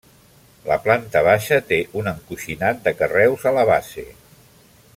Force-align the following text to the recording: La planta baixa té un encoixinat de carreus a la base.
La 0.69 0.77
planta 0.85 1.21
baixa 1.27 1.59
té 1.73 1.79
un 2.01 2.09
encoixinat 2.13 2.81
de 2.89 2.95
carreus 3.03 3.45
a 3.51 3.55
la 3.59 3.67
base. 3.73 4.07